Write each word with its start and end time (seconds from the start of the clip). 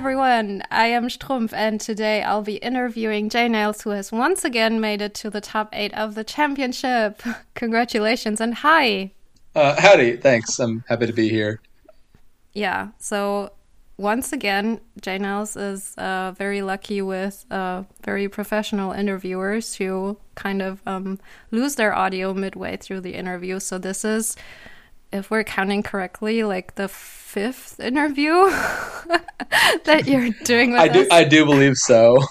everyone. 0.00 0.62
I 0.70 0.86
am 0.86 1.08
Strumpf, 1.08 1.52
and 1.52 1.78
today 1.78 2.22
I'll 2.22 2.40
be 2.40 2.56
interviewing 2.56 3.28
JNails, 3.28 3.82
who 3.82 3.90
has 3.90 4.10
once 4.10 4.46
again 4.46 4.80
made 4.80 5.02
it 5.02 5.12
to 5.16 5.28
the 5.28 5.42
top 5.42 5.68
eight 5.74 5.92
of 5.92 6.14
the 6.14 6.24
championship. 6.24 7.20
Congratulations 7.54 8.40
and 8.40 8.54
hi. 8.54 9.12
Uh, 9.54 9.78
howdy. 9.78 10.16
Thanks. 10.16 10.58
I'm 10.58 10.84
happy 10.88 11.06
to 11.06 11.12
be 11.12 11.28
here. 11.28 11.60
Yeah. 12.54 12.92
So 12.98 13.52
once 13.98 14.32
again, 14.32 14.80
JNails 15.02 15.60
is 15.60 15.94
uh, 15.98 16.32
very 16.32 16.62
lucky 16.62 17.02
with 17.02 17.44
uh, 17.50 17.82
very 18.02 18.26
professional 18.26 18.92
interviewers 18.92 19.74
who 19.74 20.16
kind 20.34 20.62
of 20.62 20.80
um, 20.86 21.18
lose 21.50 21.74
their 21.74 21.94
audio 21.94 22.32
midway 22.32 22.78
through 22.78 23.02
the 23.02 23.16
interview. 23.16 23.60
So 23.60 23.76
this 23.76 24.02
is, 24.06 24.34
if 25.12 25.30
we're 25.30 25.44
counting 25.44 25.82
correctly, 25.82 26.44
like 26.44 26.74
the 26.76 26.88
fifth 26.88 27.80
interview 27.80 28.32
that 29.84 30.04
you're 30.06 30.30
doing 30.44 30.72
with 30.72 30.80
I 30.80 30.88
do. 30.88 31.06
I 31.10 31.24
do 31.24 31.44
believe 31.44 31.76
so. 31.76 32.18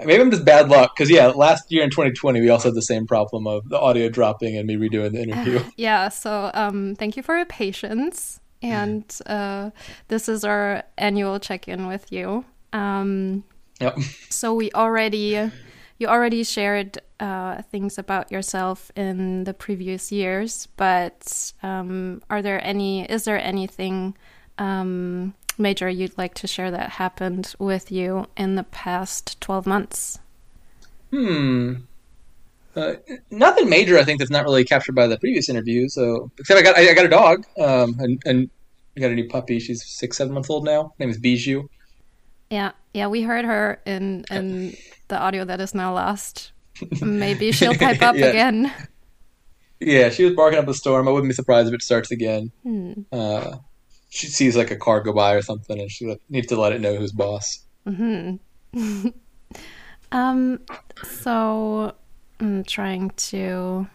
Maybe 0.00 0.20
I'm 0.20 0.30
just 0.30 0.44
bad 0.44 0.68
luck 0.68 0.92
because 0.94 1.10
yeah, 1.10 1.28
last 1.28 1.64
year 1.70 1.82
in 1.82 1.90
2020 1.90 2.40
we 2.40 2.50
also 2.50 2.68
had 2.68 2.74
the 2.74 2.82
same 2.82 3.06
problem 3.06 3.46
of 3.46 3.68
the 3.68 3.78
audio 3.78 4.08
dropping 4.08 4.56
and 4.56 4.66
me 4.66 4.76
redoing 4.76 5.12
the 5.12 5.22
interview. 5.22 5.60
yeah. 5.76 6.08
So 6.08 6.50
um, 6.52 6.94
thank 6.96 7.16
you 7.16 7.22
for 7.22 7.36
your 7.36 7.46
patience, 7.46 8.40
and 8.60 9.04
uh, 9.26 9.70
this 10.08 10.28
is 10.28 10.44
our 10.44 10.82
annual 10.98 11.38
check-in 11.38 11.86
with 11.86 12.10
you. 12.12 12.44
Um, 12.72 13.44
Yep. 13.80 13.98
so 14.30 14.54
we 14.54 14.70
already 14.72 15.50
you 15.98 16.06
already 16.08 16.42
shared 16.44 16.98
uh, 17.20 17.62
things 17.62 17.98
about 17.98 18.30
yourself 18.32 18.90
in 18.96 19.44
the 19.44 19.54
previous 19.54 20.10
years 20.12 20.68
but 20.76 21.52
um, 21.62 22.22
are 22.30 22.42
there 22.42 22.64
any 22.64 23.04
is 23.10 23.24
there 23.24 23.40
anything 23.40 24.16
um, 24.58 25.34
major 25.58 25.88
you'd 25.88 26.16
like 26.18 26.34
to 26.34 26.46
share 26.46 26.70
that 26.70 26.90
happened 26.90 27.54
with 27.58 27.90
you 27.92 28.26
in 28.36 28.56
the 28.56 28.64
past 28.64 29.40
12 29.40 29.66
months 29.66 30.18
Hmm. 31.10 31.74
Uh, 32.76 32.94
nothing 33.30 33.68
major, 33.70 33.98
I 33.98 34.04
think, 34.04 34.18
that's 34.18 34.30
not 34.32 34.44
really 34.44 34.64
captured 34.64 34.94
by 34.96 35.06
the 35.06 35.18
previous 35.18 35.48
interview. 35.48 35.88
So, 35.88 36.30
except 36.38 36.58
I 36.58 36.62
got 36.62 36.76
I, 36.76 36.90
I 36.90 36.94
got 36.94 37.04
a 37.06 37.08
dog, 37.08 37.46
um, 37.58 37.96
and, 38.00 38.20
and 38.24 38.50
I 38.96 39.00
got 39.00 39.12
a 39.12 39.14
new 39.14 39.28
puppy. 39.28 39.60
She's 39.60 39.84
six, 39.86 40.16
seven 40.16 40.34
months 40.34 40.50
old 40.50 40.64
now. 40.64 40.84
Her 40.84 40.90
name 40.98 41.10
is 41.10 41.18
Bijou. 41.18 41.68
yeah 42.50 42.72
yeah 42.92 43.06
we 43.06 43.22
heard 43.22 43.44
her 43.44 43.80
in 43.86 44.24
in 44.30 44.76
the 45.08 45.18
audio 45.18 45.44
that 45.44 45.60
is 45.60 45.74
now 45.74 45.92
lost 45.94 46.52
maybe 47.00 47.52
she'll 47.52 47.74
pipe 47.74 48.02
up 48.10 48.16
Yeah. 48.16 48.26
again 48.26 48.72
Yeah, 49.80 50.08
she 50.10 50.24
was 50.24 50.34
barking 50.34 50.58
up 50.58 50.68
a 50.68 50.72
storm. 50.74 51.06
I 51.08 51.10
wouldn't 51.10 51.28
be 51.28 51.34
surprised 51.34 51.68
if 51.68 51.74
it 51.74 51.82
starts 51.82 52.10
again. 52.10 52.52
Hmm. 52.62 52.92
Uh, 53.12 53.58
she 54.08 54.28
sees 54.28 54.56
like 54.56 54.70
a 54.70 54.76
car 54.76 55.00
go 55.02 55.12
by 55.12 55.34
or 55.34 55.42
something, 55.42 55.78
and 55.78 55.90
she 55.90 56.16
needs 56.30 56.46
to 56.46 56.56
let 56.58 56.72
it 56.72 56.80
know 56.80 56.94
who's 56.96 57.12
boss. 57.12 57.66
Um, 60.12 60.60
so 61.02 61.92
I'm 62.40 62.62
trying 62.64 63.10
to 63.10 63.86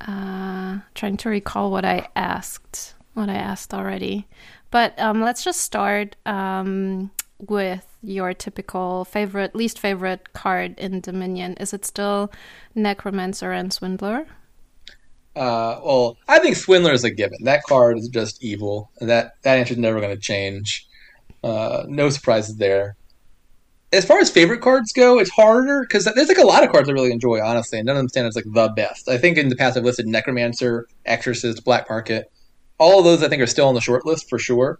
uh 0.00 0.78
trying 0.94 1.16
to 1.18 1.28
recall 1.28 1.70
what 1.70 1.84
I 1.84 2.08
asked, 2.16 2.94
what 3.12 3.28
I 3.28 3.34
asked 3.34 3.74
already. 3.74 4.26
But 4.70 4.98
um 4.98 5.20
let's 5.20 5.44
just 5.44 5.60
start 5.60 6.16
um 6.26 7.10
with 7.50 7.86
your 8.02 8.34
typical 8.34 9.04
favorite 9.04 9.54
least 9.54 9.78
favorite 9.78 10.32
card 10.32 10.78
in 10.78 11.00
Dominion. 11.00 11.54
Is 11.54 11.72
it 11.72 11.84
still 11.84 12.30
Necromancer 12.74 13.52
and 13.52 13.72
Swindler? 13.72 14.26
Uh, 15.36 15.80
well, 15.84 16.16
I 16.28 16.38
think 16.38 16.56
Swindler 16.56 16.92
is 16.92 17.02
a 17.02 17.10
given. 17.10 17.38
That 17.42 17.64
card 17.64 17.98
is 17.98 18.08
just 18.08 18.42
evil, 18.42 18.90
that 19.00 19.32
that 19.42 19.58
answer 19.58 19.74
is 19.74 19.78
never 19.78 20.00
going 20.00 20.14
to 20.14 20.20
change. 20.20 20.86
Uh, 21.42 21.84
no 21.88 22.08
surprises 22.10 22.56
there. 22.56 22.96
As 23.92 24.04
far 24.04 24.18
as 24.18 24.30
favorite 24.30 24.60
cards 24.60 24.92
go, 24.92 25.18
it's 25.18 25.30
harder 25.30 25.82
because 25.82 26.04
there's 26.04 26.28
like 26.28 26.38
a 26.38 26.46
lot 26.46 26.64
of 26.64 26.70
cards 26.70 26.88
I 26.88 26.92
really 26.92 27.12
enjoy, 27.12 27.40
honestly, 27.40 27.78
and 27.78 27.86
none 27.86 27.96
of 27.96 28.00
them 28.00 28.08
stand 28.08 28.26
as 28.26 28.36
like 28.36 28.44
the 28.46 28.68
best. 28.74 29.08
I 29.08 29.18
think 29.18 29.38
in 29.38 29.48
the 29.48 29.56
past 29.56 29.76
I've 29.76 29.84
listed 29.84 30.06
Necromancer, 30.06 30.86
Exorcist, 31.04 31.64
Black 31.64 31.88
Market. 31.88 32.30
All 32.78 32.98
of 32.98 33.04
those 33.04 33.22
I 33.22 33.28
think 33.28 33.40
are 33.40 33.46
still 33.46 33.68
on 33.68 33.74
the 33.74 33.80
short 33.80 34.04
list 34.04 34.28
for 34.28 34.38
sure. 34.38 34.78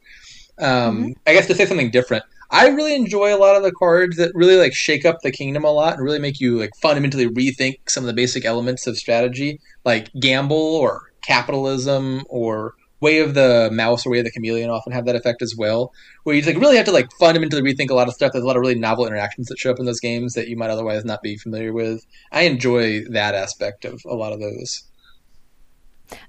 Um, 0.59 1.15
I 1.27 1.33
guess 1.33 1.47
to 1.47 1.55
say 1.55 1.67
something 1.67 1.91
different, 1.91 2.25
I 2.55 2.69
really 2.69 2.95
enjoy 2.95 3.35
a 3.35 3.37
lot 3.37 3.57
of 3.57 3.65
the 3.65 3.73
cards 3.73 4.17
that 4.17 4.31
really 4.33 4.57
like 4.57 4.73
shake 4.73 5.05
up 5.05 5.19
the 5.23 5.33
kingdom 5.33 5.65
a 5.65 5.73
lot 5.73 5.95
and 5.95 6.05
really 6.05 6.21
make 6.21 6.39
you 6.39 6.57
like 6.57 6.71
fundamentally 6.81 7.27
rethink 7.27 7.81
some 7.89 8.05
of 8.05 8.07
the 8.07 8.13
basic 8.13 8.45
elements 8.45 8.87
of 8.87 8.97
strategy, 8.97 9.59
like 9.85 10.09
gamble 10.21 10.57
or 10.57 11.11
capitalism 11.23 12.23
or 12.29 12.75
way 13.01 13.19
of 13.19 13.35
the 13.35 13.71
mouse 13.73 14.07
or 14.07 14.11
way 14.11 14.21
of 14.21 14.25
the 14.25 14.31
chameleon 14.31 14.71
often 14.71 14.93
have 14.93 15.05
that 15.05 15.17
effect 15.17 15.43
as 15.43 15.57
well, 15.59 15.93
where 16.23 16.37
you 16.37 16.43
like 16.43 16.57
really 16.57 16.77
have 16.77 16.87
to 16.87 16.93
like 16.93 17.11
fundamentally 17.19 17.61
rethink 17.61 17.91
a 17.91 17.95
lot 17.95 18.07
of 18.07 18.15
stuff. 18.15 18.31
There's 18.31 18.45
a 18.45 18.47
lot 18.47 18.57
of 18.57 18.61
really 18.61 18.79
novel 18.79 19.05
interactions 19.05 19.49
that 19.49 19.59
show 19.59 19.73
up 19.73 19.81
in 19.81 19.85
those 19.85 19.99
games 19.99 20.35
that 20.35 20.47
you 20.47 20.57
might 20.57 20.71
otherwise 20.71 21.05
not 21.05 21.23
be 21.23 21.37
familiar 21.37 21.73
with. 21.73 22.07
I 22.31 22.43
enjoy 22.43 23.01
that 23.11 23.35
aspect 23.35 23.85
of 23.85 24.01
a 24.07 24.15
lot 24.15 24.33
of 24.33 24.39
those. 24.39 24.85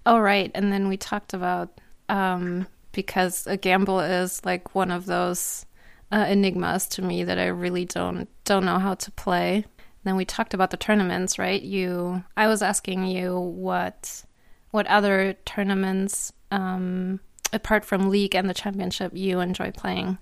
Oh 0.07 0.18
right, 0.18 0.50
and 0.56 0.74
then 0.74 0.88
we 0.88 0.97
talked 0.97 1.36
about 1.36 1.80
um 2.09 2.66
because 2.94 3.46
a 3.46 3.57
gamble 3.57 4.00
is 4.00 4.44
like 4.44 4.74
one 4.74 4.90
of 4.90 5.06
those 5.06 5.68
uh, 6.12 6.26
enigmas 6.30 6.88
to 6.88 7.02
me 7.02 7.24
that 7.24 7.40
I 7.40 7.48
really 7.48 7.86
don't 7.86 8.28
don't 8.44 8.66
know 8.66 8.80
how 8.80 8.94
to 8.96 9.12
play. 9.12 9.66
Then 10.04 10.16
we 10.16 10.26
talked 10.26 10.54
about 10.54 10.70
the 10.70 10.78
tournaments, 10.78 11.40
right? 11.40 11.62
You, 11.62 12.24
I 12.38 12.48
was 12.48 12.62
asking 12.62 13.08
you 13.08 13.40
what 13.40 14.24
what 14.72 14.86
other 14.88 15.34
tournaments 15.46 16.32
um, 16.52 17.20
apart 17.52 17.86
from 17.86 18.10
league 18.10 18.36
and 18.36 18.50
the 18.50 18.54
championship 18.54 19.14
you 19.16 19.40
enjoy 19.40 19.72
playing 19.72 20.18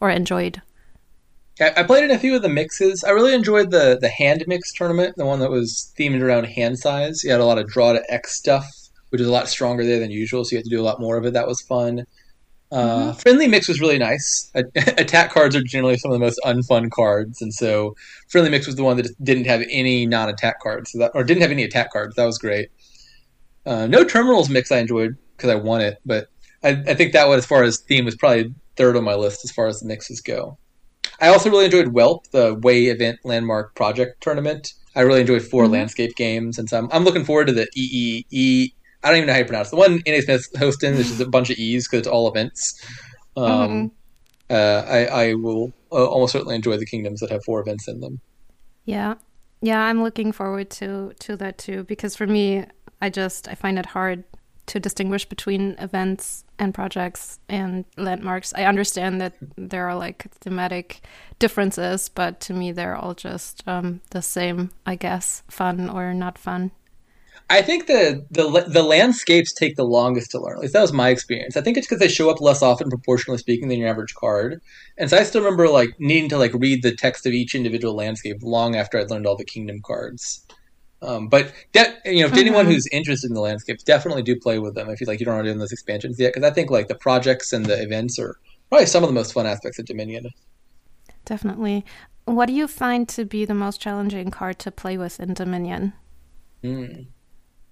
or 0.00 0.10
enjoyed. 0.10 0.60
I 1.60 1.82
played 1.82 2.04
in 2.04 2.10
a 2.10 2.18
few 2.18 2.34
of 2.34 2.42
the 2.42 2.48
mixes. 2.48 3.04
I 3.04 3.10
really 3.10 3.34
enjoyed 3.34 3.70
the 3.70 3.98
the 4.00 4.08
hand 4.08 4.44
mix 4.46 4.72
tournament, 4.72 5.16
the 5.16 5.26
one 5.26 5.40
that 5.40 5.50
was 5.50 5.92
themed 5.98 6.22
around 6.22 6.44
hand 6.44 6.78
size. 6.78 7.22
You 7.22 7.30
had 7.30 7.40
a 7.40 7.44
lot 7.44 7.58
of 7.58 7.68
draw 7.68 7.92
to 7.92 8.02
X 8.12 8.36
stuff, 8.38 8.66
which 9.10 9.20
is 9.20 9.26
a 9.26 9.32
lot 9.32 9.48
stronger 9.48 9.84
there 9.84 9.98
than 10.00 10.10
usual, 10.10 10.44
so 10.44 10.52
you 10.52 10.58
had 10.58 10.64
to 10.64 10.70
do 10.70 10.80
a 10.80 10.82
lot 10.82 11.00
more 11.00 11.18
of 11.18 11.26
it. 11.26 11.34
That 11.34 11.46
was 11.46 11.60
fun. 11.60 12.06
Uh, 12.72 13.12
Friendly 13.14 13.48
mix 13.48 13.66
was 13.68 13.80
really 13.80 13.98
nice. 13.98 14.50
Attack 14.54 15.32
cards 15.32 15.56
are 15.56 15.62
generally 15.62 15.96
some 15.96 16.12
of 16.12 16.18
the 16.18 16.24
most 16.24 16.38
unfun 16.44 16.90
cards, 16.90 17.42
and 17.42 17.52
so 17.52 17.96
friendly 18.28 18.50
mix 18.50 18.66
was 18.66 18.76
the 18.76 18.84
one 18.84 18.96
that 18.96 19.08
didn't 19.24 19.46
have 19.46 19.62
any 19.70 20.06
non-attack 20.06 20.60
cards, 20.60 20.92
so 20.92 20.98
that, 20.98 21.10
or 21.14 21.24
didn't 21.24 21.42
have 21.42 21.50
any 21.50 21.64
attack 21.64 21.92
cards. 21.92 22.14
That 22.14 22.26
was 22.26 22.38
great. 22.38 22.70
Uh, 23.66 23.86
no 23.86 24.04
terminals 24.04 24.48
mix 24.48 24.70
I 24.70 24.78
enjoyed 24.78 25.16
because 25.36 25.50
I 25.50 25.56
won 25.56 25.80
it, 25.80 25.98
but 26.06 26.28
I, 26.62 26.70
I 26.86 26.94
think 26.94 27.12
that 27.12 27.26
one, 27.28 27.38
as 27.38 27.46
far 27.46 27.64
as 27.64 27.78
theme, 27.78 28.04
was 28.04 28.14
probably 28.16 28.54
third 28.76 28.96
on 28.96 29.02
my 29.04 29.14
list 29.14 29.44
as 29.44 29.50
far 29.50 29.66
as 29.66 29.80
the 29.80 29.86
mixes 29.86 30.20
go. 30.20 30.56
I 31.20 31.28
also 31.28 31.50
really 31.50 31.64
enjoyed 31.66 31.88
WELP, 31.88 32.30
the 32.30 32.54
Way 32.54 32.84
Event 32.84 33.18
Landmark 33.24 33.74
Project 33.74 34.22
Tournament. 34.22 34.72
I 34.96 35.00
really 35.02 35.20
enjoyed 35.20 35.42
4 35.42 35.64
Mhm. 35.64 35.72
landscape 35.72 36.14
games, 36.16 36.58
and 36.58 36.68
so 36.68 36.78
I'm, 36.78 36.88
I'm 36.92 37.04
looking 37.04 37.24
forward 37.24 37.48
to 37.48 37.52
the 37.52 37.68
EEE. 37.76 38.72
I 39.02 39.08
don't 39.08 39.16
even 39.18 39.26
know 39.28 39.32
how 39.32 39.38
you 39.38 39.44
pronounce 39.44 39.68
it. 39.68 39.70
the 39.70 39.76
one 39.76 40.02
NA 40.06 40.20
Smith's 40.20 40.48
hosting. 40.58 40.94
There's 40.94 41.08
just 41.08 41.20
a 41.20 41.28
bunch 41.28 41.50
of 41.50 41.58
E's 41.58 41.86
because 41.86 42.00
it's 42.00 42.08
all 42.08 42.28
events. 42.28 42.84
Um, 43.36 43.92
uh, 44.50 44.84
I, 44.86 45.04
I 45.06 45.34
will 45.34 45.72
uh, 45.92 46.04
almost 46.04 46.32
certainly 46.32 46.56
enjoy 46.56 46.76
the 46.76 46.86
kingdoms 46.86 47.20
that 47.20 47.30
have 47.30 47.44
four 47.44 47.60
events 47.60 47.88
in 47.88 48.00
them. 48.00 48.20
Yeah. 48.84 49.14
Yeah, 49.62 49.80
I'm 49.80 50.02
looking 50.02 50.32
forward 50.32 50.70
to 50.70 51.12
to 51.20 51.36
that 51.36 51.58
too 51.58 51.84
because 51.84 52.16
for 52.16 52.26
me 52.26 52.64
I 53.02 53.10
just 53.10 53.46
I 53.46 53.54
find 53.54 53.78
it 53.78 53.86
hard 53.86 54.24
to 54.66 54.80
distinguish 54.80 55.24
between 55.24 55.74
events 55.78 56.44
and 56.58 56.72
projects 56.72 57.40
and 57.48 57.84
landmarks. 57.96 58.54
I 58.54 58.64
understand 58.64 59.20
that 59.20 59.34
there 59.56 59.88
are 59.88 59.96
like 59.96 60.30
thematic 60.40 61.00
differences, 61.38 62.08
but 62.08 62.40
to 62.42 62.54
me 62.54 62.72
they're 62.72 62.96
all 62.96 63.14
just 63.14 63.66
um, 63.66 64.00
the 64.10 64.22
same, 64.22 64.70
I 64.86 64.94
guess, 64.94 65.42
fun 65.48 65.90
or 65.90 66.14
not 66.14 66.38
fun. 66.38 66.70
I 67.52 67.62
think 67.62 67.88
the, 67.88 68.24
the 68.30 68.64
the 68.68 68.82
landscapes 68.84 69.52
take 69.52 69.74
the 69.74 69.84
longest 69.84 70.30
to 70.30 70.40
learn. 70.40 70.54
At 70.54 70.60
least 70.60 70.72
that 70.72 70.82
was 70.82 70.92
my 70.92 71.08
experience. 71.08 71.56
I 71.56 71.60
think 71.62 71.76
it's 71.76 71.86
because 71.86 71.98
they 71.98 72.08
show 72.08 72.30
up 72.30 72.40
less 72.40 72.62
often, 72.62 72.88
proportionally 72.88 73.38
speaking, 73.38 73.68
than 73.68 73.80
your 73.80 73.88
average 73.88 74.14
card. 74.14 74.60
And 74.96 75.10
so 75.10 75.18
I 75.18 75.24
still 75.24 75.42
remember 75.42 75.68
like 75.68 75.98
needing 75.98 76.28
to 76.30 76.38
like 76.38 76.54
read 76.54 76.84
the 76.84 76.94
text 76.94 77.26
of 77.26 77.32
each 77.32 77.56
individual 77.56 77.94
landscape 77.96 78.38
long 78.40 78.76
after 78.76 78.98
I'd 78.98 79.10
learned 79.10 79.26
all 79.26 79.36
the 79.36 79.44
kingdom 79.44 79.80
cards. 79.82 80.46
Um, 81.02 81.28
but 81.28 81.52
de- 81.72 81.96
you 82.04 82.22
know, 82.22 82.28
to 82.28 82.38
anyone 82.40 82.66
Mhm. 82.66 82.72
who's 82.72 82.86
interested 82.92 83.28
in 83.30 83.34
the 83.34 83.40
landscapes, 83.40 83.82
definitely 83.82 84.22
do 84.22 84.38
play 84.38 84.58
with 84.60 84.74
them 84.76 84.88
if 84.88 85.00
you 85.00 85.06
like. 85.08 85.18
You 85.18 85.26
don't 85.26 85.34
want 85.34 85.46
to 85.46 85.52
do 85.52 85.58
those 85.58 85.72
expansions 85.72 86.20
yet, 86.20 86.32
because 86.34 86.48
I 86.48 86.52
think 86.52 86.70
like 86.70 86.86
the 86.88 86.94
projects 86.94 87.52
and 87.52 87.66
the 87.66 87.82
events 87.82 88.18
are 88.18 88.36
probably 88.68 88.86
some 88.86 89.02
of 89.02 89.08
the 89.08 89.14
most 89.14 89.32
fun 89.32 89.46
aspects 89.46 89.78
of 89.80 89.86
Dominion. 89.86 90.28
Definitely. 91.24 91.84
What 92.26 92.46
do 92.46 92.52
you 92.52 92.68
find 92.68 93.08
to 93.08 93.24
be 93.24 93.44
the 93.44 93.54
most 93.54 93.80
challenging 93.80 94.30
card 94.30 94.58
to 94.60 94.70
play 94.70 94.96
with 94.96 95.18
in 95.18 95.34
Dominion? 95.34 95.94
Hmm. 96.62 96.86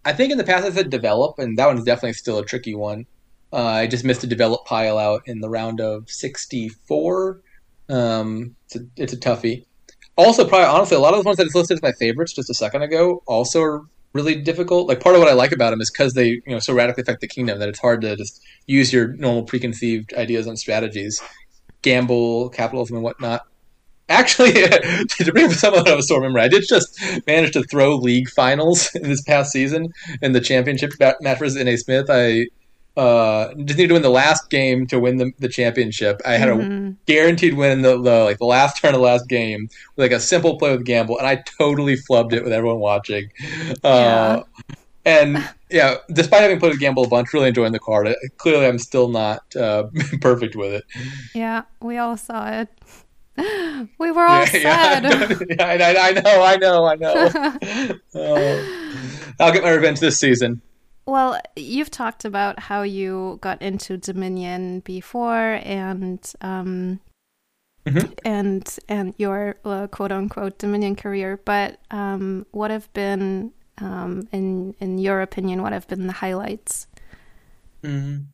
I 0.04 0.12
think 0.12 0.32
in 0.32 0.38
the 0.38 0.44
past 0.44 0.64
I 0.64 0.70
said 0.70 0.90
develop, 0.90 1.38
and 1.38 1.58
that 1.58 1.66
one's 1.66 1.84
definitely 1.84 2.14
still 2.14 2.38
a 2.38 2.44
tricky 2.44 2.74
one. 2.74 3.06
Uh, 3.52 3.64
I 3.64 3.86
just 3.86 4.04
missed 4.04 4.24
a 4.24 4.26
develop 4.26 4.64
pile 4.66 4.98
out 4.98 5.22
in 5.26 5.40
the 5.40 5.48
round 5.48 5.80
of 5.80 6.10
64. 6.10 7.40
Um, 7.88 8.54
it's, 8.66 8.76
a, 8.76 8.80
it's 8.96 9.12
a 9.12 9.16
toughie. 9.16 9.64
Also, 10.16 10.46
probably 10.46 10.66
honestly, 10.66 10.96
a 10.96 11.00
lot 11.00 11.14
of 11.14 11.20
the 11.22 11.26
ones 11.26 11.40
I 11.40 11.44
just 11.44 11.54
listed 11.54 11.76
as 11.76 11.82
my 11.82 11.92
favorites 11.92 12.34
just 12.34 12.50
a 12.50 12.54
second 12.54 12.82
ago 12.82 13.22
also 13.26 13.62
are 13.62 13.82
really 14.12 14.34
difficult. 14.34 14.88
Like 14.88 15.00
part 15.00 15.14
of 15.14 15.20
what 15.20 15.30
I 15.30 15.34
like 15.34 15.52
about 15.52 15.70
them 15.70 15.80
is 15.80 15.90
because 15.90 16.14
they 16.14 16.28
you 16.28 16.42
know 16.48 16.58
so 16.58 16.74
radically 16.74 17.02
affect 17.02 17.20
the 17.20 17.28
kingdom 17.28 17.58
that 17.58 17.68
it's 17.68 17.78
hard 17.78 18.00
to 18.02 18.16
just 18.16 18.42
use 18.66 18.92
your 18.92 19.08
normal 19.14 19.44
preconceived 19.44 20.12
ideas 20.14 20.46
and 20.46 20.58
strategies, 20.58 21.22
gamble, 21.82 22.50
capitalism, 22.50 22.96
and 22.96 23.04
whatnot. 23.04 23.42
Actually, 24.08 24.52
to 25.08 25.32
bring 25.32 25.46
up 25.46 25.52
someone 25.52 25.88
of 25.88 25.98
a 25.98 26.02
sore 26.02 26.20
memory, 26.20 26.42
I 26.42 26.48
did 26.48 26.64
just 26.66 26.98
manage 27.26 27.52
to 27.52 27.62
throw 27.64 27.96
league 27.96 28.28
finals 28.30 28.94
in 28.94 29.02
this 29.08 29.22
past 29.22 29.52
season 29.52 29.92
in 30.22 30.32
the 30.32 30.40
championship 30.40 30.92
match 31.00 31.38
versus 31.38 31.62
NA 31.62 31.76
Smith. 31.76 32.06
I 32.08 32.46
uh, 32.96 33.54
just 33.54 33.78
needed 33.78 33.88
to 33.88 33.94
win 33.94 34.02
the 34.02 34.10
last 34.10 34.50
game 34.50 34.86
to 34.88 34.98
win 34.98 35.18
the, 35.18 35.30
the 35.38 35.48
championship. 35.48 36.20
I 36.26 36.32
had 36.32 36.48
mm-hmm. 36.48 36.88
a 36.88 36.94
guaranteed 37.06 37.54
win 37.54 37.70
in 37.70 37.82
the, 37.82 38.00
the, 38.00 38.24
like 38.24 38.38
the 38.38 38.44
last 38.44 38.80
turn 38.80 38.94
of 38.94 39.00
the 39.00 39.06
last 39.06 39.28
game 39.28 39.68
with 39.94 40.10
like 40.10 40.16
a 40.16 40.20
simple 40.20 40.58
play 40.58 40.72
with 40.72 40.84
gamble, 40.84 41.16
and 41.18 41.26
I 41.26 41.36
totally 41.58 41.96
flubbed 41.96 42.32
it 42.32 42.42
with 42.42 42.52
everyone 42.52 42.80
watching. 42.80 43.30
Uh, 43.84 44.42
yeah. 44.68 44.74
And 45.04 45.48
yeah, 45.70 45.96
despite 46.12 46.42
having 46.42 46.58
played 46.58 46.70
with 46.70 46.80
gamble 46.80 47.04
a 47.04 47.08
bunch, 47.08 47.32
really 47.32 47.48
enjoying 47.48 47.72
the 47.72 47.78
card. 47.78 48.14
Clearly, 48.36 48.66
I'm 48.66 48.78
still 48.78 49.08
not 49.08 49.54
uh, 49.54 49.84
perfect 50.20 50.56
with 50.56 50.72
it. 50.72 50.84
Yeah, 51.34 51.62
we 51.80 51.98
all 51.98 52.16
saw 52.16 52.50
it. 52.50 52.68
We 53.98 54.10
were 54.10 54.26
all 54.26 54.40
yeah, 54.40 55.00
sad. 55.00 55.04
Yeah, 55.04 55.64
I, 55.64 56.08
I, 56.08 56.12
know, 56.12 56.42
I 56.42 56.56
know, 56.56 56.86
I 56.86 56.94
know. 56.96 57.14
uh, 58.14 58.62
I'll 59.40 59.52
get 59.52 59.62
my 59.62 59.70
revenge 59.70 60.00
this 60.00 60.18
season. 60.18 60.62
Well, 61.06 61.40
you've 61.56 61.90
talked 61.90 62.24
about 62.24 62.58
how 62.58 62.82
you 62.82 63.38
got 63.40 63.62
into 63.62 63.96
Dominion 63.96 64.80
before, 64.80 65.60
and 65.62 66.20
um, 66.40 67.00
mm-hmm. 67.86 68.12
and 68.24 68.78
and 68.88 69.14
your 69.16 69.56
uh, 69.64 69.86
quote 69.86 70.12
unquote 70.12 70.58
Dominion 70.58 70.96
career. 70.96 71.40
But 71.44 71.80
um, 71.90 72.46
what 72.50 72.70
have 72.70 72.92
been, 72.92 73.52
um, 73.78 74.28
in 74.32 74.74
in 74.80 74.98
your 74.98 75.22
opinion, 75.22 75.62
what 75.62 75.72
have 75.72 75.88
been 75.88 76.06
the 76.06 76.12
highlights? 76.12 76.88
Mm-hmm. 77.82 78.24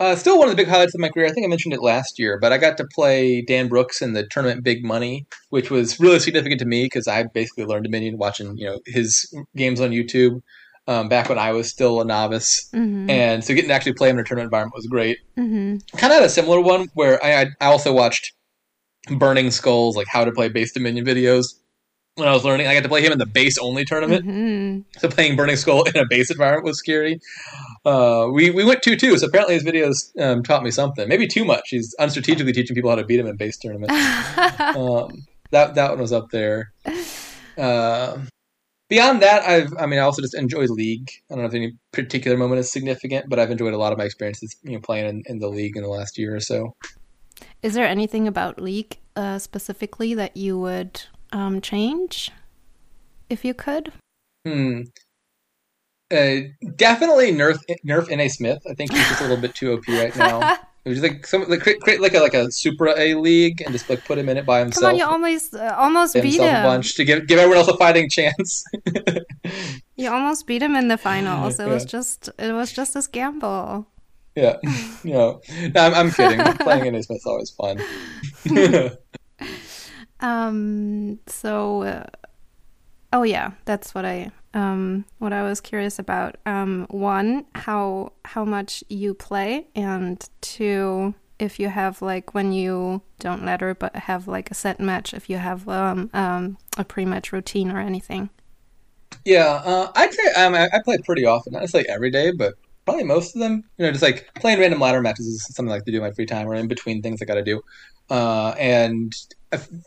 Uh, 0.00 0.16
still 0.16 0.38
one 0.38 0.48
of 0.48 0.50
the 0.50 0.56
big 0.56 0.66
highlights 0.66 0.94
of 0.94 1.00
my 1.00 1.10
career. 1.10 1.26
I 1.26 1.30
think 1.30 1.44
I 1.44 1.48
mentioned 1.48 1.74
it 1.74 1.82
last 1.82 2.18
year, 2.18 2.38
but 2.40 2.54
I 2.54 2.58
got 2.58 2.78
to 2.78 2.86
play 2.86 3.42
Dan 3.42 3.68
Brooks 3.68 4.00
in 4.00 4.14
the 4.14 4.26
tournament 4.26 4.64
Big 4.64 4.82
Money, 4.82 5.26
which 5.50 5.70
was 5.70 6.00
really 6.00 6.18
significant 6.18 6.58
to 6.60 6.66
me 6.66 6.86
because 6.86 7.06
I 7.06 7.24
basically 7.24 7.66
learned 7.66 7.84
Dominion 7.84 8.16
watching 8.16 8.56
you 8.56 8.64
know 8.64 8.80
his 8.86 9.30
games 9.54 9.78
on 9.78 9.90
YouTube 9.90 10.40
um, 10.88 11.08
back 11.10 11.28
when 11.28 11.38
I 11.38 11.52
was 11.52 11.68
still 11.68 12.00
a 12.00 12.04
novice. 12.06 12.70
Mm-hmm. 12.74 13.10
And 13.10 13.44
so 13.44 13.54
getting 13.54 13.68
to 13.68 13.74
actually 13.74 13.92
play 13.92 14.08
him 14.08 14.16
in 14.16 14.22
a 14.22 14.24
tournament 14.24 14.46
environment 14.46 14.74
was 14.74 14.86
great. 14.86 15.18
Mm-hmm. 15.36 15.76
Kind 15.98 16.12
of 16.12 16.18
had 16.18 16.22
a 16.22 16.30
similar 16.30 16.62
one 16.62 16.88
where 16.94 17.22
I, 17.22 17.48
I 17.60 17.66
also 17.66 17.92
watched 17.92 18.32
Burning 19.18 19.50
Skulls, 19.50 19.96
like 19.96 20.08
how 20.08 20.24
to 20.24 20.32
play 20.32 20.48
base 20.48 20.72
Dominion 20.72 21.04
videos 21.04 21.59
when 22.20 22.28
I 22.28 22.32
was 22.32 22.44
learning. 22.44 22.66
I 22.66 22.74
got 22.74 22.82
to 22.82 22.88
play 22.88 23.02
him 23.02 23.12
in 23.12 23.18
the 23.18 23.26
base 23.26 23.58
only 23.58 23.84
tournament. 23.84 24.26
Mm-hmm. 24.26 24.98
So 24.98 25.08
playing 25.08 25.36
Burning 25.36 25.56
Skull 25.56 25.82
in 25.94 25.96
a 25.96 26.06
base 26.08 26.30
environment 26.30 26.64
was 26.64 26.78
scary. 26.78 27.20
Uh, 27.84 28.28
we, 28.32 28.50
we 28.50 28.64
went 28.64 28.82
2 28.82 28.96
2, 28.96 29.18
so 29.18 29.26
apparently 29.26 29.54
his 29.54 29.64
videos 29.64 30.12
um, 30.22 30.42
taught 30.42 30.62
me 30.62 30.70
something. 30.70 31.08
Maybe 31.08 31.26
too 31.26 31.44
much. 31.44 31.68
He's 31.70 31.94
unstrategically 31.98 32.52
teaching 32.52 32.74
people 32.74 32.90
how 32.90 32.96
to 32.96 33.04
beat 33.04 33.18
him 33.18 33.26
in 33.26 33.36
base 33.36 33.58
tournaments. 33.58 33.94
um, 34.60 35.26
that, 35.50 35.74
that 35.74 35.90
one 35.90 36.00
was 36.00 36.12
up 36.12 36.30
there. 36.30 36.72
Uh, 37.58 38.18
beyond 38.88 39.22
that, 39.22 39.42
I've 39.42 39.72
I 39.78 39.86
mean 39.86 39.98
I 39.98 40.02
also 40.02 40.22
just 40.22 40.34
enjoy 40.34 40.66
League. 40.66 41.10
I 41.30 41.34
don't 41.34 41.42
know 41.42 41.48
if 41.48 41.54
any 41.54 41.72
particular 41.92 42.36
moment 42.36 42.60
is 42.60 42.70
significant, 42.70 43.26
but 43.28 43.38
I've 43.38 43.50
enjoyed 43.50 43.74
a 43.74 43.78
lot 43.78 43.92
of 43.92 43.98
my 43.98 44.04
experiences 44.04 44.56
you 44.62 44.72
know 44.72 44.80
playing 44.80 45.08
in, 45.08 45.22
in 45.26 45.38
the 45.38 45.48
league 45.48 45.76
in 45.76 45.82
the 45.82 45.88
last 45.88 46.18
year 46.18 46.34
or 46.34 46.40
so. 46.40 46.74
Is 47.62 47.74
there 47.74 47.86
anything 47.86 48.28
about 48.28 48.60
League 48.60 48.98
uh, 49.16 49.38
specifically 49.38 50.14
that 50.14 50.36
you 50.36 50.58
would 50.58 51.02
um, 51.32 51.60
change 51.60 52.30
if 53.28 53.44
you 53.44 53.54
could? 53.54 53.92
Hmm. 54.44 54.82
Uh, 56.10 56.48
definitely 56.76 57.32
nerf 57.32 57.58
nerf 57.86 58.14
Na 58.14 58.26
Smith. 58.28 58.62
I 58.68 58.74
think 58.74 58.92
he's 58.92 59.08
just 59.08 59.20
a 59.20 59.24
little 59.24 59.36
bit 59.36 59.54
too 59.54 59.72
OP 59.72 59.86
right 59.88 60.14
now. 60.16 60.58
It 60.82 60.88
was 60.88 61.02
like 61.02 61.26
some 61.26 61.46
like 61.46 61.60
create, 61.60 61.80
create 61.82 62.00
like 62.00 62.14
a 62.14 62.20
like 62.20 62.32
a 62.32 62.50
super 62.50 62.88
A 62.88 63.14
league 63.14 63.60
and 63.60 63.70
just 63.70 63.90
like 63.90 64.02
put 64.06 64.16
him 64.16 64.30
in 64.30 64.38
it 64.38 64.46
by 64.46 64.60
himself. 64.60 64.80
Come 64.80 64.92
on, 64.92 64.98
you 64.98 65.04
almost 65.04 65.54
uh, 65.54 65.74
almost 65.76 66.14
beat 66.14 66.40
him 66.40 66.54
a 66.54 66.62
bunch 66.62 66.94
to 66.94 67.04
give 67.04 67.26
give 67.26 67.38
everyone 67.38 67.58
else 67.58 67.68
a 67.68 67.76
fighting 67.76 68.08
chance. 68.08 68.64
you 69.96 70.10
almost 70.10 70.46
beat 70.46 70.62
him 70.62 70.74
in 70.74 70.88
the 70.88 70.96
finals. 70.96 71.60
It 71.60 71.66
yeah. 71.66 71.74
was 71.74 71.84
just 71.84 72.30
it 72.38 72.52
was 72.52 72.72
just 72.72 72.94
this 72.94 73.06
gamble. 73.06 73.86
Yeah, 74.34 74.56
you 75.04 75.12
know, 75.12 75.42
no, 75.74 75.80
I'm, 75.80 75.94
I'm 75.94 76.10
kidding. 76.10 76.40
Playing 76.56 76.86
in 76.86 76.94
is 76.94 77.08
always 77.26 77.50
fun. 77.50 77.82
Um. 80.20 81.18
So, 81.26 81.82
uh, 81.82 82.06
oh 83.12 83.22
yeah, 83.22 83.52
that's 83.64 83.94
what 83.94 84.04
I 84.04 84.30
um, 84.54 85.04
what 85.18 85.32
I 85.32 85.42
was 85.42 85.60
curious 85.60 85.98
about. 85.98 86.36
Um, 86.46 86.86
one, 86.90 87.46
how 87.54 88.12
how 88.24 88.44
much 88.44 88.82
you 88.88 89.14
play, 89.14 89.66
and 89.74 90.28
two, 90.40 91.14
if 91.38 91.58
you 91.58 91.68
have 91.68 92.02
like 92.02 92.34
when 92.34 92.52
you 92.52 93.02
don't 93.18 93.44
ladder 93.44 93.74
but 93.74 93.94
have 93.94 94.26
like 94.26 94.50
a 94.50 94.54
set 94.54 94.80
match, 94.80 95.14
if 95.14 95.30
you 95.30 95.38
have 95.38 95.68
um, 95.68 96.10
um, 96.12 96.58
a 96.76 96.84
pre-match 96.84 97.32
routine 97.32 97.70
or 97.70 97.78
anything. 97.78 98.30
Yeah, 99.24 99.60
uh, 99.64 99.92
I'd 99.94 100.14
say 100.14 100.32
um, 100.34 100.54
I, 100.54 100.68
I 100.72 100.80
play 100.84 100.98
pretty 100.98 101.24
often. 101.24 101.52
Not 101.52 101.60
necessarily 101.60 101.88
every 101.88 102.10
day, 102.10 102.30
but 102.30 102.54
probably 102.84 103.04
most 103.04 103.34
of 103.34 103.40
them. 103.40 103.64
You 103.76 103.86
know, 103.86 103.92
just 103.92 104.02
like 104.02 104.28
playing 104.36 104.60
random 104.60 104.80
ladder 104.80 105.00
matches 105.00 105.26
is 105.26 105.46
something 105.54 105.70
I 105.70 105.76
like 105.76 105.84
to 105.84 105.92
do 105.92 105.98
in 105.98 106.04
my 106.04 106.12
free 106.12 106.26
time 106.26 106.48
or 106.48 106.54
in 106.54 106.68
between 106.68 107.02
things 107.02 107.20
I 107.20 107.24
got 107.24 107.34
to 107.34 107.42
do. 107.42 107.60
Uh, 108.08 108.54
and 108.58 109.12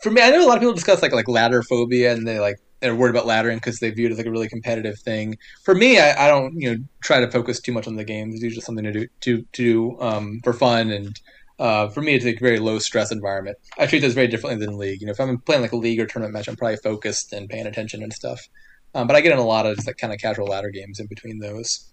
for 0.02 0.10
me, 0.10 0.20
I 0.20 0.30
know 0.30 0.44
a 0.44 0.48
lot 0.48 0.56
of 0.56 0.60
people 0.60 0.74
discuss 0.74 1.02
like 1.02 1.12
like 1.12 1.28
ladder 1.28 1.62
phobia, 1.62 2.12
and 2.12 2.26
they 2.26 2.38
like 2.38 2.56
they're 2.80 2.94
worried 2.94 3.14
about 3.14 3.24
laddering 3.24 3.56
because 3.56 3.78
they 3.78 3.90
view 3.90 4.06
it 4.06 4.12
as 4.12 4.18
like 4.18 4.26
a 4.26 4.30
really 4.30 4.48
competitive 4.48 4.98
thing. 4.98 5.38
For 5.62 5.74
me, 5.74 5.98
I, 5.98 6.26
I, 6.26 6.28
don't 6.28 6.54
you 6.60 6.70
know 6.70 6.84
try 7.02 7.20
to 7.20 7.30
focus 7.30 7.60
too 7.60 7.72
much 7.72 7.86
on 7.86 7.96
the 7.96 8.04
games. 8.04 8.34
It's 8.34 8.42
usually 8.42 8.60
something 8.60 8.84
to 8.84 8.92
do 8.92 9.06
to 9.20 9.42
to 9.42 9.46
do 9.52 10.00
um, 10.00 10.40
for 10.44 10.52
fun 10.52 10.90
and. 10.90 11.18
Uh, 11.56 11.88
for 11.88 12.00
me, 12.00 12.16
it's 12.16 12.24
a 12.24 12.34
very 12.34 12.58
low 12.58 12.80
stress 12.80 13.12
environment. 13.12 13.56
I 13.78 13.86
treat 13.86 14.00
this 14.00 14.12
very 14.12 14.26
differently 14.26 14.66
than 14.66 14.76
league. 14.76 15.00
You 15.00 15.06
know, 15.06 15.12
if 15.12 15.20
I'm 15.20 15.38
playing 15.38 15.62
like 15.62 15.70
a 15.70 15.76
league 15.76 16.00
or 16.00 16.04
tournament 16.04 16.34
match, 16.34 16.48
I'm 16.48 16.56
probably 16.56 16.78
focused 16.78 17.32
and 17.32 17.48
paying 17.48 17.64
attention 17.64 18.02
and 18.02 18.12
stuff. 18.12 18.48
Um, 18.92 19.06
but 19.06 19.14
I 19.14 19.20
get 19.20 19.30
in 19.30 19.38
a 19.38 19.46
lot 19.46 19.64
of 19.64 19.76
just 19.76 19.86
like 19.86 19.96
kind 19.96 20.12
of 20.12 20.18
casual 20.18 20.46
ladder 20.46 20.70
games 20.70 20.98
in 20.98 21.06
between 21.06 21.38
those. 21.38 21.88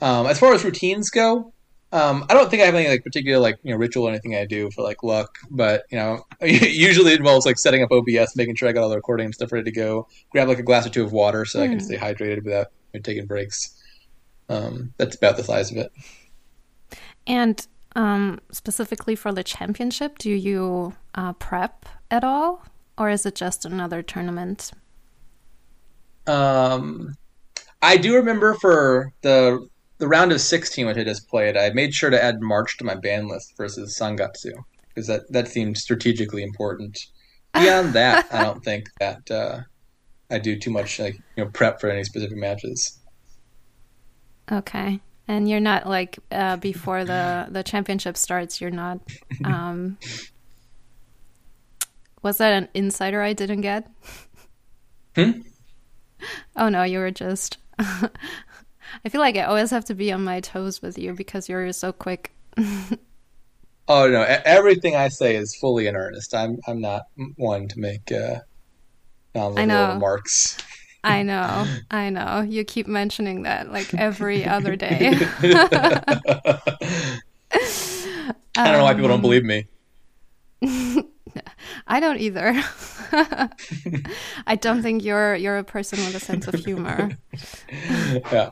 Um, 0.00 0.26
as 0.26 0.38
far 0.38 0.54
as 0.54 0.64
routines 0.64 1.10
go, 1.10 1.52
um, 1.92 2.26
I 2.28 2.34
don't 2.34 2.50
think 2.50 2.62
I 2.62 2.66
have 2.66 2.74
any 2.74 2.88
like 2.88 3.04
particular 3.04 3.38
like 3.38 3.58
you 3.62 3.70
know 3.70 3.78
ritual 3.78 4.06
or 4.06 4.10
anything 4.10 4.34
I 4.34 4.44
do 4.44 4.70
for 4.70 4.82
like 4.82 5.02
luck, 5.02 5.38
but 5.50 5.84
you 5.90 5.98
know 5.98 6.24
usually 6.42 7.12
it 7.12 7.18
involves 7.18 7.46
like 7.46 7.58
setting 7.58 7.82
up 7.82 7.92
OBS, 7.92 8.36
making 8.36 8.56
sure 8.56 8.68
I 8.68 8.72
got 8.72 8.82
all 8.82 8.88
the 8.88 8.96
recording 8.96 9.26
and 9.26 9.34
stuff 9.34 9.52
ready 9.52 9.64
to 9.64 9.72
go. 9.72 10.08
Grab 10.30 10.48
like 10.48 10.58
a 10.58 10.62
glass 10.62 10.86
or 10.86 10.90
two 10.90 11.04
of 11.04 11.12
water 11.12 11.44
so 11.44 11.60
mm. 11.60 11.62
I 11.62 11.66
can 11.68 11.78
hmm. 11.78 11.84
stay 11.84 11.96
hydrated 11.96 12.44
without 12.44 12.68
taking 13.02 13.26
breaks. 13.26 13.80
Um, 14.48 14.92
that's 14.96 15.16
about 15.16 15.36
the 15.36 15.44
size 15.44 15.70
of 15.70 15.76
it. 15.78 15.92
And 17.26 17.66
um, 17.94 18.40
specifically 18.52 19.16
for 19.16 19.32
the 19.32 19.42
championship, 19.42 20.18
do 20.18 20.30
you 20.30 20.94
uh, 21.14 21.32
prep 21.34 21.86
at 22.10 22.24
all, 22.24 22.64
or 22.96 23.10
is 23.10 23.26
it 23.26 23.34
just 23.34 23.64
another 23.64 24.02
tournament? 24.02 24.72
Um, 26.26 27.14
I 27.82 27.96
do 27.96 28.14
remember 28.14 28.54
for 28.54 29.12
the 29.22 29.68
the 29.98 30.08
round 30.08 30.32
of 30.32 30.40
16 30.40 30.86
which 30.86 30.96
I 30.96 31.04
just 31.04 31.28
played, 31.28 31.56
I 31.56 31.70
made 31.70 31.94
sure 31.94 32.10
to 32.10 32.22
add 32.22 32.40
March 32.40 32.76
to 32.78 32.84
my 32.84 32.94
ban 32.94 33.28
list 33.28 33.56
versus 33.56 33.98
Sangatsu 33.98 34.52
because 34.88 35.06
that, 35.06 35.30
that 35.32 35.48
seemed 35.48 35.76
strategically 35.76 36.42
important. 36.42 36.98
Beyond 37.54 37.92
that, 37.94 38.26
I 38.32 38.44
don't 38.44 38.64
think 38.64 38.88
that 39.00 39.30
uh, 39.30 39.60
I 40.30 40.38
do 40.38 40.58
too 40.58 40.70
much 40.70 40.98
like 40.98 41.14
you 41.36 41.44
know 41.44 41.50
prep 41.50 41.80
for 41.80 41.90
any 41.90 42.04
specific 42.04 42.36
matches. 42.36 42.98
Okay, 44.50 45.00
and 45.28 45.48
you're 45.48 45.60
not 45.60 45.86
like 45.88 46.18
uh, 46.30 46.56
before 46.56 47.04
the 47.04 47.46
the 47.50 47.62
championship 47.62 48.16
starts. 48.16 48.60
You're 48.60 48.70
not. 48.70 49.00
Um, 49.44 49.98
was 52.22 52.38
that 52.38 52.52
an 52.52 52.68
insider 52.74 53.22
I 53.22 53.32
didn't 53.34 53.60
get? 53.60 53.88
Hmm? 55.14 55.42
Oh 56.56 56.68
no, 56.68 56.82
you 56.82 56.98
were 56.98 57.12
just 57.12 57.58
I 59.04 59.08
feel 59.08 59.20
like 59.20 59.36
I 59.36 59.42
always 59.42 59.70
have 59.70 59.84
to 59.86 59.94
be 59.94 60.12
on 60.12 60.24
my 60.24 60.40
toes 60.40 60.82
with 60.82 60.98
you 60.98 61.14
because 61.14 61.48
you're 61.48 61.72
so 61.72 61.92
quick. 61.92 62.32
oh 63.88 64.08
no! 64.08 64.22
Everything 64.44 64.96
I 64.96 65.08
say 65.08 65.36
is 65.36 65.54
fully 65.56 65.86
in 65.86 65.96
earnest. 65.96 66.34
I'm 66.34 66.58
I'm 66.66 66.80
not 66.80 67.02
one 67.36 67.68
to 67.68 67.78
make 67.78 68.10
uh, 68.12 68.40
I 69.34 69.64
know. 69.64 69.88
remarks. 69.94 70.56
I 71.04 71.22
know, 71.22 71.66
I 71.90 72.10
know. 72.10 72.40
You 72.40 72.64
keep 72.64 72.88
mentioning 72.88 73.42
that 73.42 73.70
like 73.70 73.94
every 73.94 74.44
other 74.44 74.74
day. 74.76 75.16
I 78.58 78.64
don't 78.64 78.78
know 78.78 78.84
why 78.84 78.94
people 78.94 79.08
don't 79.08 79.20
believe 79.20 79.44
me. 79.44 79.66
I 81.86 82.00
don't 82.00 82.18
either. 82.18 82.54
I 84.46 84.56
don't 84.58 84.82
think 84.82 85.04
you're 85.04 85.36
you're 85.36 85.58
a 85.58 85.64
person 85.64 85.98
with 86.00 86.14
a 86.16 86.20
sense 86.20 86.48
of 86.48 86.54
humor. 86.54 87.10
yeah 88.32 88.50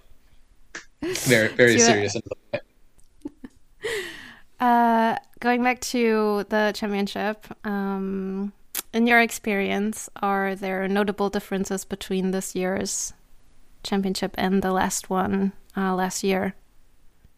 very 1.26 1.48
very 1.48 1.78
serious. 1.78 2.16
Uh, 4.60 5.16
going 5.40 5.62
back 5.62 5.80
to 5.80 6.44
the 6.48 6.72
championship, 6.74 7.46
um, 7.66 8.52
in 8.94 9.06
your 9.06 9.20
experience, 9.20 10.08
are 10.22 10.54
there 10.54 10.88
notable 10.88 11.28
differences 11.28 11.84
between 11.84 12.30
this 12.30 12.54
year's 12.54 13.12
championship 13.82 14.34
and 14.38 14.62
the 14.62 14.70
last 14.72 15.10
one 15.10 15.52
uh, 15.76 15.94
last 15.94 16.24
year? 16.24 16.54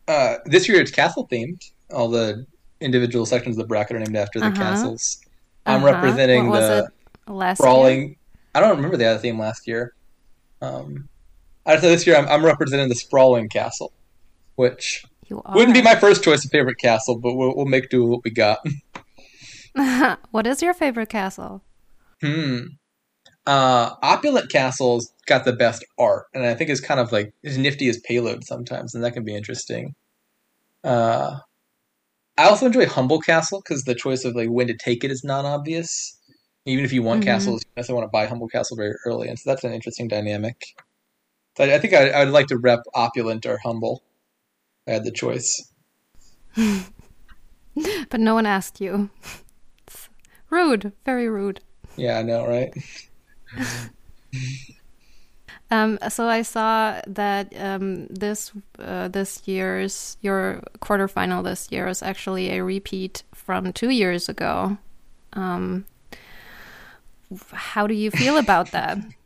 Uh, 0.06 0.37
this 0.44 0.68
year 0.68 0.80
it's 0.80 0.90
castle 0.92 1.26
themed. 1.32 1.61
All 1.92 2.08
the 2.08 2.46
individual 2.80 3.26
sections 3.26 3.56
of 3.56 3.62
the 3.64 3.66
bracket 3.66 3.96
are 3.96 4.00
named 4.00 4.16
after 4.16 4.38
the 4.38 4.46
Uh-huh. 4.46 4.56
castles. 4.56 5.18
I'm 5.64 5.82
Uh-huh. 5.82 5.94
representing 5.94 6.52
the 6.52 6.85
it 7.26 7.32
last 7.32 7.58
sprawling. 7.58 8.00
year? 8.08 8.16
I 8.54 8.61
don't 8.61 8.76
remember 8.76 8.96
the 8.96 9.06
other 9.06 9.18
theme 9.18 9.38
last 9.38 9.66
year. 9.66 9.94
Um, 10.61 11.08
I 11.66 11.76
say 11.78 11.88
this 11.88 12.06
year 12.06 12.16
I'm, 12.16 12.28
I'm 12.28 12.44
representing 12.44 12.88
the 12.88 12.94
sprawling 12.94 13.49
castle, 13.49 13.92
which 14.54 15.04
wouldn't 15.28 15.75
be 15.75 15.82
my 15.82 15.96
first 15.96 16.23
choice 16.23 16.44
of 16.44 16.50
favorite 16.50 16.78
castle, 16.78 17.18
but 17.18 17.35
we'll, 17.35 17.54
we'll 17.56 17.66
make 17.66 17.90
do 17.90 18.02
with 18.02 18.11
what 18.11 18.25
we 18.25 18.30
got. 18.30 18.58
what 20.30 20.46
is 20.46 20.62
your 20.62 20.75
favorite 20.75 21.08
castle? 21.08 21.62
Hmm. 22.23 22.61
Uh, 23.46 23.94
Opulent 24.02 24.50
Castle's 24.50 25.12
got 25.26 25.44
the 25.44 25.52
best 25.52 25.85
art, 25.99 26.26
and 26.35 26.44
I 26.44 26.54
think 26.54 26.70
it's 26.70 26.80
kind 26.80 26.99
of 26.99 27.12
like 27.12 27.32
as 27.44 27.58
nifty 27.58 27.88
as 27.88 28.00
payload 28.00 28.44
sometimes, 28.44 28.94
and 28.94 29.04
that 29.04 29.12
can 29.12 29.25
be 29.25 29.37
interesting. 29.37 29.94
Uh, 30.82 31.38
I 32.38 32.44
also 32.44 32.66
enjoy 32.66 32.87
Humble 32.87 33.20
Castle 33.20 33.62
because 33.62 33.85
the 33.85 33.94
choice 33.94 34.25
of 34.25 34.35
like 34.35 34.49
when 34.49 34.66
to 34.66 34.76
take 34.76 35.04
it 35.04 35.11
is 35.11 35.23
not 35.23 35.44
obvious. 35.44 36.18
Even 36.64 36.85
if 36.85 36.92
you 36.92 37.02
want 37.02 37.20
Mhm. 37.23 37.26
castles, 37.26 37.62
you 37.62 37.80
also 37.80 37.94
want 37.94 38.04
to 38.04 38.11
buy 38.11 38.26
Humble 38.26 38.49
Castle 38.49 38.76
very 38.76 38.94
early, 39.04 39.28
and 39.28 39.38
so 39.38 39.50
that's 39.50 39.62
an 39.62 39.73
interesting 39.73 40.08
dynamic. 40.08 40.75
So 41.56 41.64
I, 41.64 41.75
I 41.75 41.78
think 41.78 41.94
I, 41.94 42.25
would 42.25 42.32
like 42.32 42.46
to 42.48 42.58
rep 42.58 42.80
Opulent 42.94 43.46
or 43.46 43.58
Humble. 43.58 44.02
I 44.86 44.92
had 44.92 45.04
the 45.04 45.12
choice. 45.12 45.72
But 48.08 48.20
no 48.20 48.34
one 48.34 48.46
asked 48.46 48.80
you. 48.80 49.10
It's 49.86 50.08
rude, 50.48 50.92
very 51.04 51.28
rude. 51.28 51.60
Yeah, 51.96 52.18
I 52.18 52.22
know, 52.22 52.46
right? 52.46 52.72
Um, 55.70 55.98
so 56.08 56.28
I 56.28 56.42
saw 56.42 57.00
that 57.08 57.52
um, 57.58 58.06
this 58.06 58.52
uh, 58.78 59.08
this 59.08 59.42
year's 59.48 60.16
your 60.20 60.62
quarterfinal 60.78 61.42
this 61.42 61.72
year 61.72 61.88
is 61.88 62.02
actually 62.02 62.56
a 62.56 62.62
repeat 62.62 63.25
from 63.34 63.72
two 63.72 63.90
years 63.90 64.28
ago. 64.28 64.78
Um, 65.32 65.84
how 67.52 67.88
do 67.88 67.94
you 67.94 68.12
feel 68.12 68.38
about 68.38 68.70
that? 68.70 68.98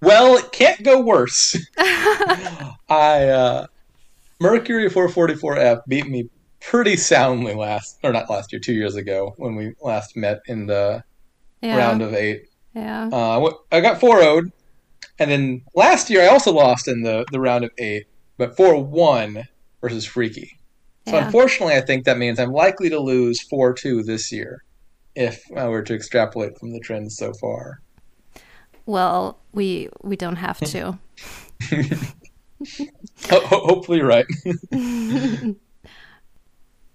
Well, 0.00 0.36
it 0.36 0.52
can't 0.52 0.82
go 0.84 1.00
worse. 1.00 1.56
I 1.78 3.28
uh, 3.28 3.66
Mercury 4.40 4.88
444F 4.88 5.82
beat 5.88 6.06
me 6.08 6.28
pretty 6.60 6.96
soundly 6.96 7.54
last, 7.54 7.98
or 8.02 8.12
not 8.12 8.30
last 8.30 8.52
year, 8.52 8.60
two 8.60 8.72
years 8.74 8.94
ago 8.94 9.34
when 9.38 9.56
we 9.56 9.74
last 9.82 10.16
met 10.16 10.40
in 10.46 10.66
the 10.66 11.02
Yeah, 11.62 11.76
round 11.76 12.02
of 12.02 12.14
eight. 12.14 12.44
yeah. 12.74 13.08
Uh, 13.12 13.50
I 13.72 13.80
got 13.80 14.00
4 14.00 14.20
0'd, 14.20 14.52
and 15.18 15.30
then 15.30 15.62
last 15.74 16.10
year 16.10 16.22
I 16.22 16.28
also 16.28 16.52
lost 16.52 16.86
in 16.88 17.02
the, 17.02 17.24
the 17.32 17.40
round 17.40 17.64
of 17.64 17.70
eight, 17.78 18.06
but 18.36 18.56
4 18.56 18.82
1 18.84 19.44
versus 19.80 20.04
Freaky. 20.04 20.58
So 21.08 21.16
yeah. 21.16 21.26
unfortunately, 21.26 21.74
I 21.74 21.80
think 21.80 22.04
that 22.04 22.18
means 22.18 22.38
I'm 22.38 22.52
likely 22.52 22.90
to 22.90 23.00
lose 23.00 23.40
4 23.40 23.72
2 23.74 24.02
this 24.04 24.30
year 24.30 24.62
if 25.16 25.42
I 25.56 25.66
were 25.68 25.82
to 25.82 25.94
extrapolate 25.94 26.58
from 26.58 26.72
the 26.72 26.80
trends 26.80 27.16
so 27.16 27.32
far. 27.32 27.80
Well, 28.88 29.38
we 29.52 29.90
we 30.02 30.16
don't 30.16 30.36
have 30.36 30.58
to. 30.60 30.98
Ho- 33.30 33.46
ho- 33.46 33.66
hopefully, 33.66 33.98
you're 33.98 34.06
right. 34.06 34.24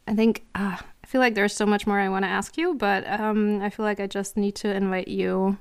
I 0.07 0.15
think 0.15 0.43
uh, 0.55 0.77
I 1.03 1.07
feel 1.07 1.21
like 1.21 1.35
there's 1.35 1.53
so 1.53 1.67
much 1.67 1.85
more 1.85 1.99
I 1.99 2.09
want 2.09 2.25
to 2.25 2.29
ask 2.29 2.57
you, 2.57 2.73
but 2.73 3.07
um, 3.07 3.61
I 3.61 3.69
feel 3.69 3.85
like 3.85 3.99
I 3.99 4.07
just 4.07 4.35
need 4.37 4.55
to 4.55 4.73
invite 4.73 5.07
you 5.07 5.59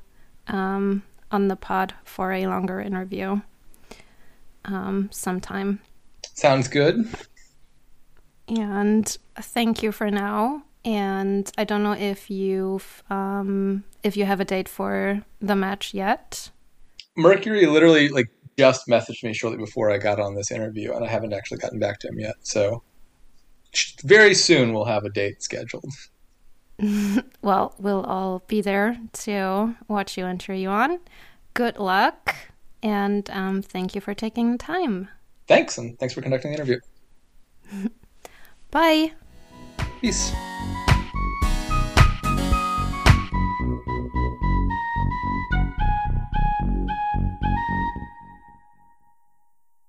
um, 0.48 1.02
on 1.30 1.48
the 1.48 1.56
pod 1.56 1.92
for 2.04 2.32
a 2.32 2.46
longer 2.46 2.80
interview 2.80 3.42
um, 4.64 5.10
sometime. 5.12 5.80
Sounds 6.32 6.66
good. 6.66 7.06
And 8.48 9.18
thank 9.36 9.82
you 9.82 9.92
for 9.92 10.10
now. 10.10 10.62
And 10.84 11.50
I 11.56 11.64
don't 11.64 11.82
know 11.82 11.92
if 11.92 12.30
you've 12.30 13.02
um, 13.08 13.84
if 14.02 14.16
you 14.16 14.24
have 14.24 14.40
a 14.40 14.44
date 14.44 14.68
for 14.68 15.24
the 15.40 15.54
match 15.54 15.94
yet. 15.94 16.50
Mercury 17.16 17.66
literally 17.66 18.08
like 18.08 18.28
just 18.58 18.86
messaged 18.88 19.22
me 19.22 19.32
shortly 19.32 19.58
before 19.58 19.90
I 19.90 19.98
got 19.98 20.18
on 20.18 20.34
this 20.34 20.50
interview, 20.50 20.92
and 20.92 21.04
I 21.04 21.08
haven't 21.08 21.32
actually 21.32 21.58
gotten 21.58 21.78
back 21.78 21.98
to 22.00 22.08
him 22.08 22.18
yet. 22.18 22.34
So 22.42 22.82
very 24.04 24.34
soon 24.34 24.72
we'll 24.72 24.84
have 24.84 25.04
a 25.04 25.10
date 25.10 25.42
scheduled. 25.42 25.84
Well, 27.42 27.74
we'll 27.78 28.02
all 28.02 28.42
be 28.48 28.60
there 28.60 28.98
to 29.24 29.76
watch 29.86 30.16
you 30.16 30.24
and 30.24 30.40
cheer 30.40 30.54
you 30.54 30.68
on. 30.68 30.98
Good 31.54 31.78
luck, 31.78 32.34
and 32.82 33.28
um, 33.30 33.62
thank 33.62 33.94
you 33.94 34.00
for 34.00 34.14
taking 34.14 34.52
the 34.52 34.58
time. 34.58 35.08
Thanks, 35.46 35.78
and 35.78 35.98
thanks 35.98 36.14
for 36.14 36.22
conducting 36.22 36.50
the 36.50 36.56
interview. 36.56 36.80
Bye. 38.70 39.12
Peace. 40.00 40.32